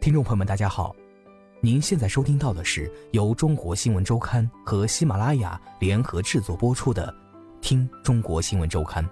[0.00, 0.96] 听众朋友们，大家好，
[1.60, 7.12] 您现在收听到的是由中国新闻周刊和喜马拉雅联合制作播出的
[7.60, 9.04] 《听中国新闻周刊》。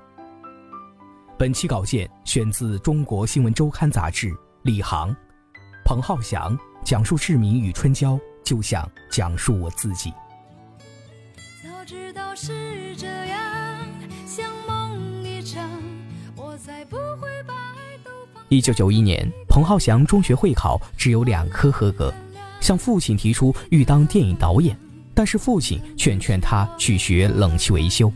[1.39, 5.15] 本期稿件选自《中国新闻周刊》杂志，李航、
[5.85, 10.11] 彭浩翔讲述志明与春娇，就像讲述我自己。
[11.63, 13.58] 早知道是这样，
[18.51, 22.13] 一九九一年，彭浩翔中学会考只有两科合格，
[22.61, 24.75] 向父亲提出欲当电影导演，
[25.13, 28.11] 但是父亲劝劝他去学冷气维修。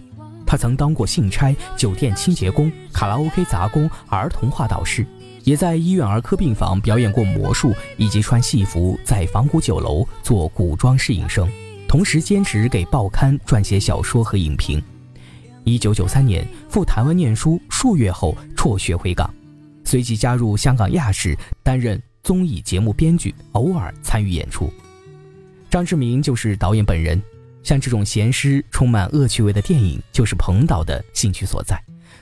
[0.47, 5.07] 他曾当过信差、酒店清洁工、卡拉 OK 杂工、儿童画导师，
[5.45, 11.47] 也在医院儿科病房表演过魔术，以及穿戏服在仿古酒楼做古装侍应生，
[11.87, 14.83] 同时兼职给报刊撰写小说和影评。
[15.65, 19.33] 一九九三年赴台湾念书，数月后辍学回港，
[19.93, 24.73] 随即加入香港亚视担任综艺节目编剧，偶尔参与演出。
[25.69, 27.23] 张志明就是导演本人。
[27.63, 31.79] 像这种闲诗、充满恶趣味的电影，就是彭导的兴趣所在。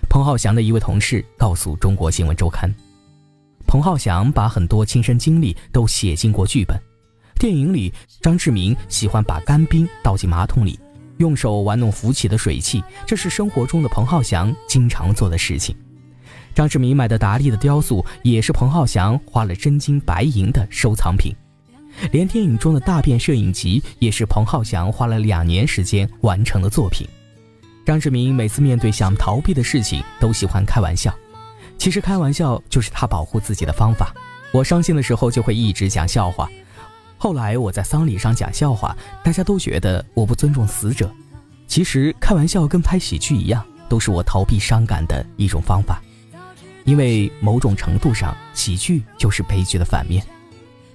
[0.08, 2.68] 彭浩翔的一位同事告诉《中国新闻周刊》，
[3.68, 6.76] 彭浩翔把很多亲身经历都写进过剧本。
[7.38, 10.76] 电影里，张志明喜欢把干冰倒进马桶里，
[11.18, 15.76] 用手玩弄浮起的水汽，这是生活中的彭浩翔经常做的事情。
[16.54, 21.34] 张志明买的达利的雕塑，也是彭浩翔花了真金白银的收藏品。
[22.12, 27.06] 连电影中的大便摄影集也是彭浩翔花了两年时间完成的作品。
[27.84, 31.12] 张志明每次面对想逃避的事情，都喜欢开玩笑。
[31.78, 34.14] 其实开玩笑就是他保护自己的方法。
[34.52, 36.48] 我伤心的时候就会一直讲笑话。
[37.16, 41.10] 后来我在丧礼上讲笑话，大家都觉得我不尊重死者。
[41.66, 46.02] 其实开玩笑跟拍喜剧一样，都是我逃避伤感的一种方法。
[46.84, 50.24] 因为某种程度上，喜剧就是悲剧的反面。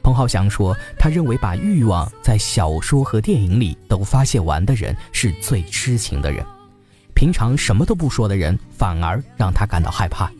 [0.03, 6.45] 彭浩翔说：“他认为把欲望在小说和电影里都发泄完的人是最痴情的人，
[7.15, 10.31] 平常什么都不说的人反而让他感到害怕。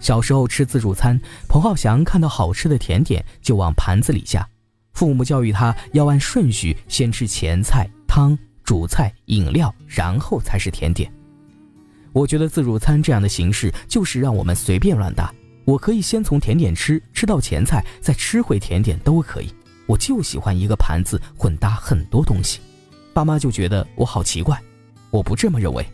[0.00, 1.16] 小时候吃自助餐，
[1.48, 4.48] 彭浩翔看到好吃的甜点就往盘子里下，
[4.94, 11.12] 父母教育他要按顺序先吃前菜、汤、主菜、饮料，然后才是甜点。
[12.18, 15.32] 我觉得自助餐这样的形式就是让我们随便乱搭。”
[15.64, 19.52] 我可以先从甜点吃吃到前菜，再吃回甜点都可以。
[19.86, 22.58] 我就喜欢一个盘子混搭很多东西，
[23.12, 24.58] 爸妈就觉得我好奇怪。
[25.10, 25.86] 我不这么认为，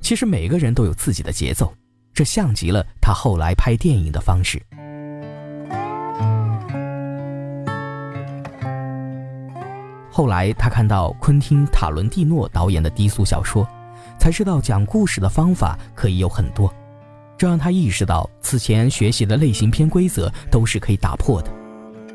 [0.00, 1.72] 其实每个人都有自己的节奏，
[2.14, 4.62] 这像极了他后来拍电影的方式。
[10.10, 13.66] 后来他看到昆汀·塔伦蒂诺导演的低俗小说，
[14.22, 16.72] 才知道讲故事的方法可以有很多。
[17.36, 21.50] 这让他意识到，此前学习的类型片规则都是可以打破的。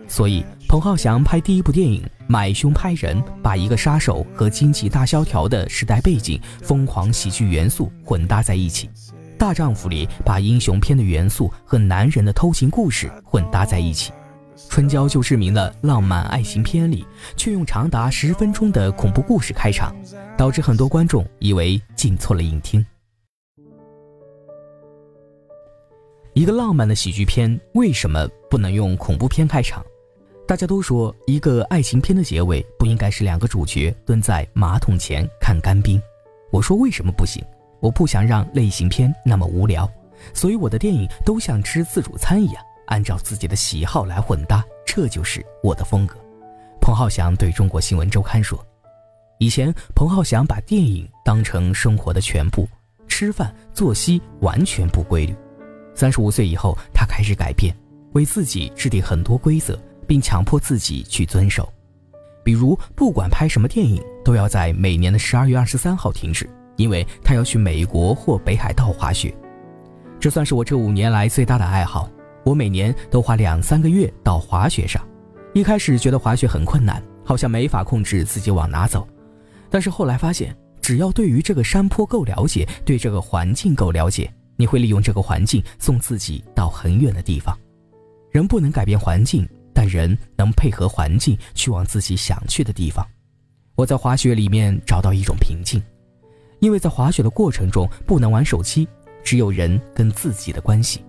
[0.08, 8.88] 所以，彭浩翔拍第一部电影《买凶拍人》，把一个杀手和经济大萧条的时代背景、疯狂喜剧元素混搭在一起；
[9.38, 14.12] 《大丈夫》里把英雄片的元素和男人的偷情故事混搭在一起；
[14.70, 19.96] 《春娇救志明》的浪漫爱情片里，却用长达十分钟的恐怖故事开场，
[20.38, 22.86] 导致很多观众以为进错了影厅。
[26.34, 29.84] 一个浪漫的喜剧片为什么不能用恐怖片开场？
[30.48, 36.02] 大家都说一个爱情片的结尾不应该是两个主角蹲在马桶前看干冰。
[36.52, 37.44] 我说为什么不行？
[37.80, 39.90] 我不想让类型片那么无聊，
[40.34, 46.18] 所以我的电影都像吃自助餐一样，按照自己的喜好来混搭，这就是我的风格。
[46.82, 48.66] 彭浩翔对中国新闻周刊说
[49.40, 52.68] ：“以前彭浩翔把电影当成生活的全部，
[53.08, 55.36] 吃饭作息完全不规律。”
[55.94, 57.76] 三十五岁以后，他开始改变，
[58.14, 61.68] 为自己制定很多规则，并强迫自己去遵守。
[62.44, 69.36] 比如，不管拍什么电影，都要在每年的十二月二十三号停止，因为他要去美国或北海道滑雪。
[70.20, 72.10] 这算是我这五年来最大的爱好。
[72.48, 75.06] 我每年都花两三个月到滑雪上。
[75.54, 79.06] 一开始觉得滑雪很困难，好像没法控制自己往哪走，
[79.70, 84.34] 但是后来发现，只要对于这个山坡够了解，对这个环境够了解。
[84.56, 87.56] 你会利用这个环境送自己到很远的地方。
[88.32, 93.06] 人不能改变环境，但人能配合环境去往自己想去的地方。
[93.76, 95.84] 我在滑雪里面找到一种平静，
[96.60, 98.88] 因为在滑雪的过程中不能玩手机，
[99.22, 101.04] 只有人跟自己的关系。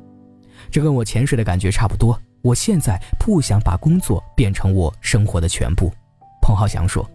[0.70, 2.19] 这跟我潜水的感觉差不多。
[2.43, 5.93] 我现在不想把工作变成我生活的全部。
[6.40, 7.08] 彭浩翔说，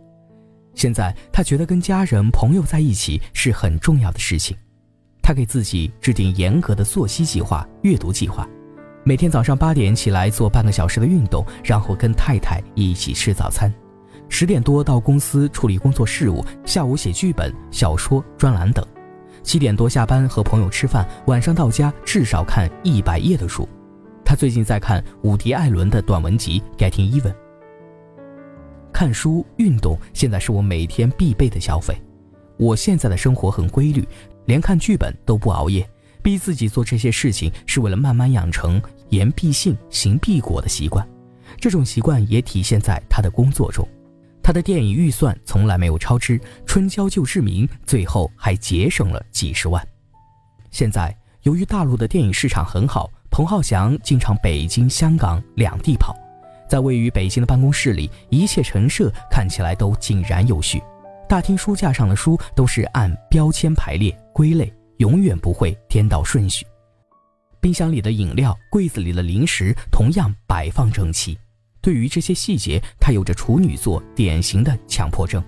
[0.75, 4.55] 现在他觉得跟家人朋友在一起是很重要的事情。
[5.21, 8.45] 他给自己制定严格的作息计划、阅读计划，
[9.05, 13.73] 每天早上八点起来做半个小时的运动，然后跟太太一起吃早餐。
[14.27, 18.85] 十点多到公司处理工作事务，下午写剧本、小说、专栏等。
[19.43, 23.67] 七点多下班和朋友吃饭，晚上到家至少看一百页的书。
[24.25, 27.31] 他最近在看伍迪·艾伦的短文集《Getting Even》。
[28.91, 31.95] 看书、运动现在是我每天必备的消费。
[32.57, 34.07] 我现在的生活很规律。
[34.45, 35.89] 连看剧本都不熬夜，
[36.21, 41.07] 逼自己做这些事情是为了慢慢养成言必信、行必果的习惯。
[41.61, 43.87] 这种习惯也体现在他的工作中。
[44.43, 49.81] 他的电影预算从来没有超支，《春娇救志明》最后还节省了几十万。
[50.69, 56.13] 现在由于大陆的电影市场很好，彭浩翔经常北京、香港两地跑，
[56.69, 60.83] 在位于北京的办公室里，一切陈设看起来都井然有序。
[61.29, 66.65] 大厅书架上的书都是按标签排列归类，永远不会颠倒顺序。
[67.61, 71.39] 冰箱里的饮料、柜子里的零食同样摆放整齐。
[71.83, 75.43] 对于这些细节，他有着处女座典型的强迫症。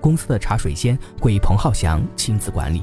[0.00, 2.82] 公司的茶水间归彭浩翔亲自管理，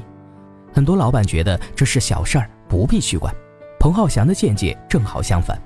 [0.72, 3.34] 很多老板觉得这是小事儿，不必去管。
[3.80, 5.60] 彭浩翔的见解正好相反，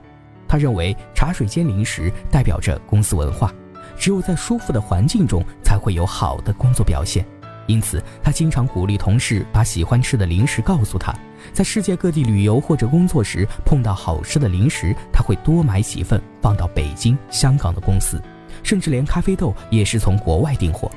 [0.48, 3.52] 他认为茶水间零食代表着公司文化。
[3.98, 7.22] 只有在舒服的环境中，才会有好的工作表现。
[7.66, 11.14] 因此，他经常鼓励同事把喜欢吃的零食告诉他。
[11.52, 18.20] 在世界各地旅游或者工作时，碰到好吃的零食，他会多买几份放到北京、香港的公司，
[18.62, 20.90] 甚至连咖啡豆也是从国外订货。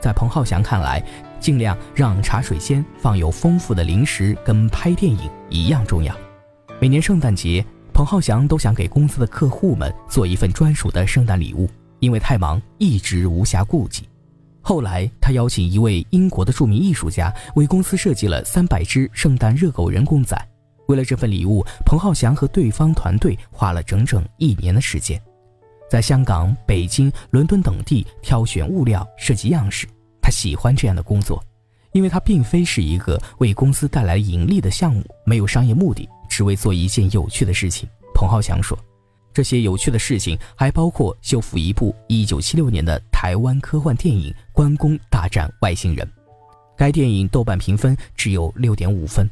[0.00, 1.02] 在彭浩翔看来，
[1.38, 6.14] 尽量让茶水间放有丰富的零食，跟拍电影一样重要。
[6.80, 11.68] 每年圣诞节，彭浩翔都想给公司的客户们做一份专属的圣诞礼物。
[12.00, 14.08] 因为太忙，一直无暇顾及。
[14.64, 20.36] 后来，他邀请一位英国的著名艺术家为公司设计了三百只圣诞热狗人公仔。
[20.86, 25.20] 为了这份礼物，彭浩翔和对方团队花了整整一年的时间，
[25.90, 29.86] 在香港、北京、伦敦等地挑选物料、设计样式。
[30.20, 31.42] 他喜欢这样的工作，
[31.90, 37.88] 因为他并非是一个为公司带来盈利的项目，没有商业目的，只为做一件有趣的事情。
[38.14, 38.78] 彭浩翔说。
[39.32, 46.06] 这些有趣的事情还包括修复一部1976年的台湾科幻电影《关公大战外星人》。
[46.76, 49.30] 该电影豆瓣评分只有6.5分，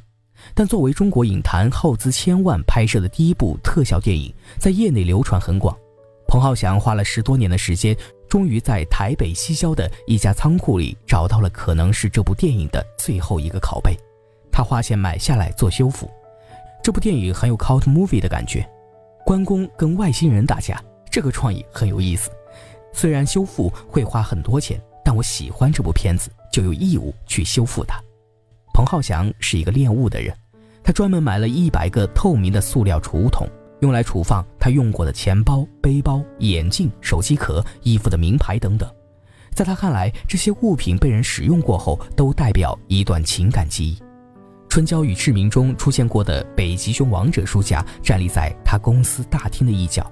[0.55, 5.77] 但作为中国影坛耗资千万拍摄的第一部特效电影，在业内流传很广。
[6.29, 7.97] 彭浩翔花了十多年的时间，
[8.29, 13.99] 终于在台北西郊的一家仓库里找到了可能是这部电影的最后一个拷贝，
[14.53, 16.09] 他花钱买下来做修复。
[16.85, 18.65] 这部电影很有 cult movie 的感觉。
[19.31, 22.33] 关公跟外星人打架，这个创意很有意思。
[22.93, 28.03] 虽然修复会花很多钱，但我喜欢这部片子，就有义务去修复它。
[28.75, 30.37] 彭浩翔是一个恋物的人，
[30.83, 33.47] 他专门买了一百个透明的塑料储物桶，
[33.83, 38.93] 用来储放他用过的钱包、背包、眼镜、手机壳、衣服的名牌等等。
[39.55, 43.95] 在他看来，这些物品被人使用过后，都代表一段情感记忆。
[44.71, 50.09] 《春娇与志明》中出现过的北极熊王者书架站立在他公司大厅的一角，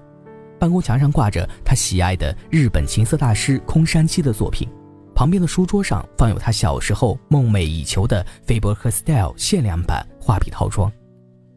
[0.59, 4.69] 办公墙上挂着他喜爱的日本情色大师空山七的作品，
[5.15, 10.91] 旁边的书桌上放有他小时候梦寐以求的 Faber 和 style 限量版画笔套装，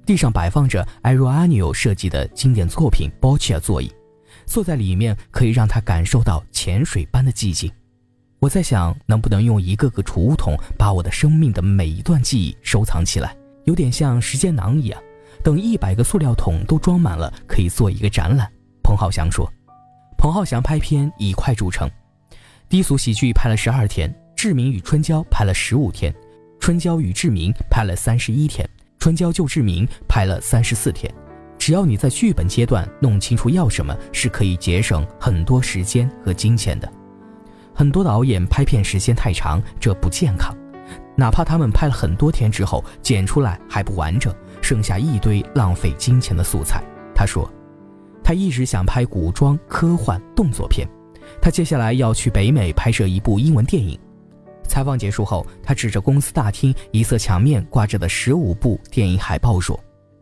[0.06, 3.92] 地上摆放着 a r o a n i o 设计的经典作品 Boccia 座椅，
[4.46, 7.72] 坐在里面可以让他感受到潜水般的寂静。
[8.42, 15.00] 我在想，能不能用一个个储物桶把我的生命的每一段记忆收藏起来，有点像时间囊一样。
[15.44, 18.52] 等一百个塑料桶都装满了，可以做一个展览。
[18.82, 19.48] 彭浩翔说
[20.18, 21.88] ：“彭浩翔拍片以快著称，
[22.68, 26.12] 低俗喜剧拍了十二天，《志明与春娇》拍了十五天，
[26.60, 28.68] 《春娇与志明》拍了三十一天，
[28.98, 31.14] 《春娇救志明》拍了三十四天。
[31.60, 36.92] 只要你在剧本阶段弄清楚要什么，是可以节省很多时间和金钱的。”
[37.74, 40.56] 很多导演拍片时间太长，这不健康。
[41.16, 46.84] 哪怕他们拍了很多天之后，剪出来还不完整，剩下一堆浪费金钱的素材。
[47.14, 47.52] 他说，
[48.24, 50.88] 他一直想拍古装、科幻、动作片。
[51.42, 53.98] 他接下来要去北美拍摄一部英文电影。
[54.64, 59.78] 采访结束后，他指着公司大厅一侧墙面挂着的十五部电影海报说：“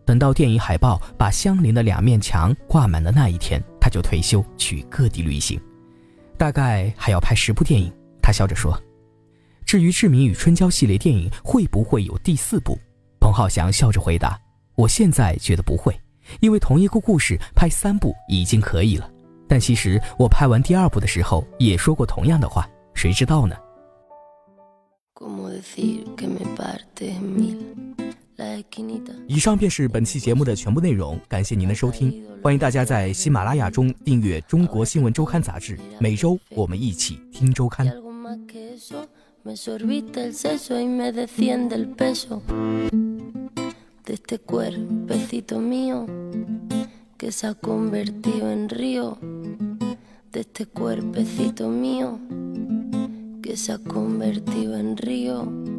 [0.05, 5.59] 等到电影海报把相邻的两面墙挂满的那一天，他就退休去各地旅行。
[6.39, 8.75] 大概还要拍十部电影。”他笑着说
[9.65, 12.75] ：“至于《志明与春娇》系列电影会不会有第四部？”
[13.21, 14.39] 彭浩翔笑着回答
[14.75, 15.93] ：“我现在觉得不会，
[16.39, 19.11] 因为同一个故事拍三部已经可以了。
[19.47, 23.55] 但其实我拍完第二部的时候也说过同样的话，谁知道呢？”
[29.27, 37.87] 以上便是本期节目的全部内容，感谢您的收听，欢迎大家在喜马拉雅中订阅《中国新闻周刊》杂志，每周我们一起听周刊。
[53.49, 55.78] que se ha convertido en río.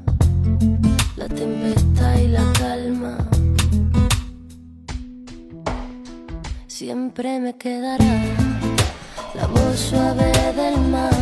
[1.21, 3.17] la tempestad y la calma.
[6.65, 8.15] Siempre me quedará
[9.35, 11.13] la voz suave del mar,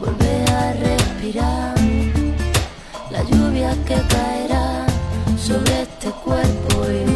[0.00, 1.74] volver a respirar,
[3.12, 4.86] la lluvia que caerá
[5.38, 7.13] sobre este cuerpo y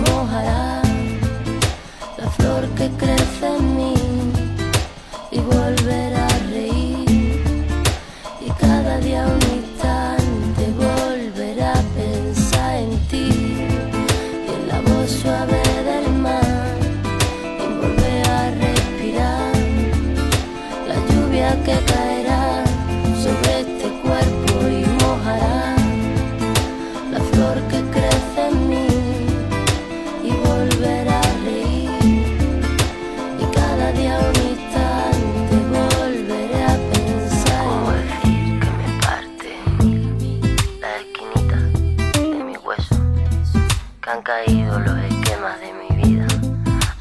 [44.09, 46.27] han caído los esquemas de mi vida.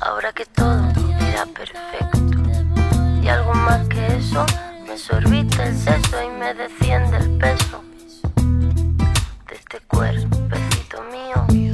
[0.01, 0.91] Ahora que todo
[1.31, 2.17] era perfecto.
[3.23, 4.45] Y algo más que eso
[4.85, 7.81] me sorbita el seso y me desciende el peso
[9.47, 11.73] de este cuerpecito mío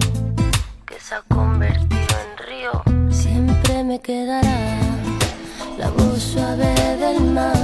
[0.85, 2.83] que se ha convertido en río.
[3.11, 4.77] Siempre me quedará
[5.79, 7.55] la voz suave del mar,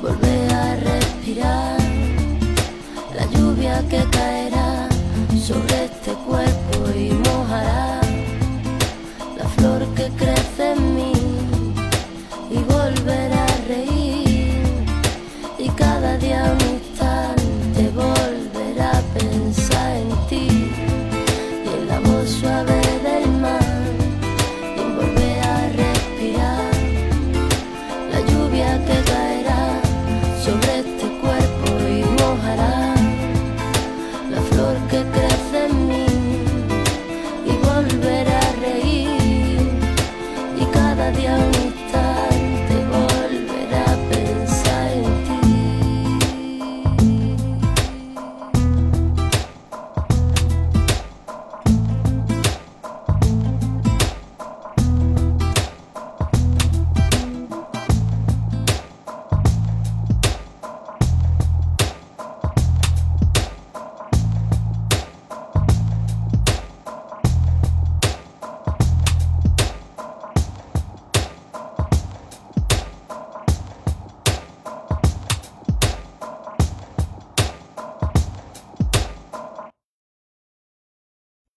[0.00, 0.45] volver
[28.56, 29.05] Olvídate